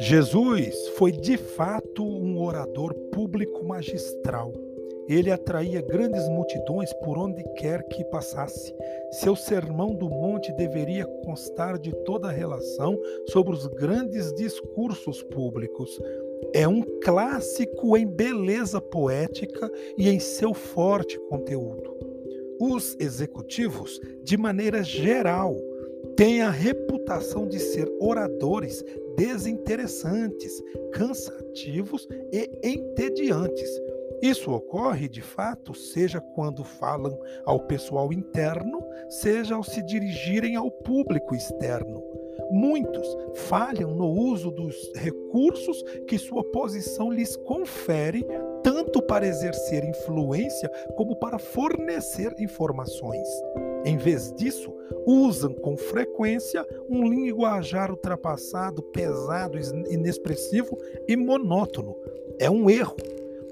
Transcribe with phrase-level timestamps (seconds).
[0.00, 4.52] Jesus foi de fato um orador público magistral.
[5.08, 8.74] Ele atraía grandes multidões por onde quer que passasse.
[9.10, 12.98] Seu sermão do monte deveria constar de toda a relação
[13.28, 15.98] sobre os grandes discursos públicos.
[16.54, 22.07] É um clássico em beleza poética e em seu forte conteúdo.
[22.60, 25.56] Os executivos, de maneira geral,
[26.16, 28.84] têm a reputação de ser oradores
[29.16, 33.68] desinteressantes, cansativos e entediantes.
[34.20, 40.70] Isso ocorre, de fato, seja quando falam ao pessoal interno, seja ao se dirigirem ao
[40.70, 42.02] público externo.
[42.50, 48.26] Muitos falham no uso dos recursos que sua posição lhes confere,
[48.62, 53.28] tanto para exercer influência como para fornecer informações.
[53.84, 54.74] Em vez disso,
[55.06, 61.96] usam com frequência um linguajar ultrapassado, pesado, inexpressivo e monótono.
[62.38, 62.96] É um erro,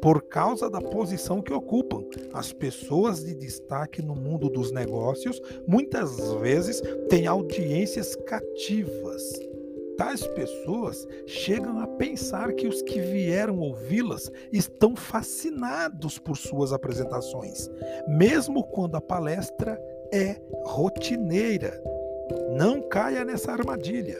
[0.00, 2.04] por causa da posição que ocupam.
[2.32, 9.22] As pessoas de destaque no mundo dos negócios muitas vezes têm audiências cativas.
[9.96, 17.70] Tais pessoas chegam a pensar que os que vieram ouvi-las estão fascinados por suas apresentações,
[18.06, 19.80] mesmo quando a palestra
[20.12, 21.82] é rotineira.
[22.56, 24.18] Não caia nessa armadilha.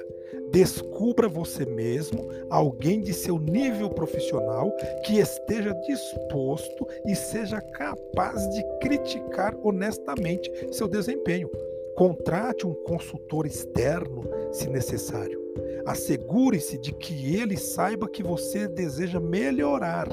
[0.51, 4.73] Descubra você mesmo alguém de seu nível profissional
[5.05, 11.51] que esteja disposto e seja capaz de criticar honestamente seu desempenho.
[11.97, 15.41] Contrate um consultor externo, se necessário.
[15.87, 20.07] Assegure-se de que ele saiba que você deseja melhorar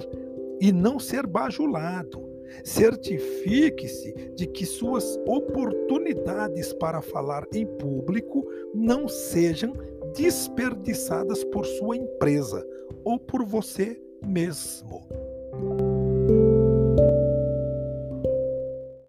[0.61, 2.23] e não ser bajulado.
[2.63, 9.73] Certifique-se de que suas oportunidades para falar em público não sejam
[10.15, 12.65] desperdiçadas por sua empresa
[13.03, 15.01] ou por você mesmo.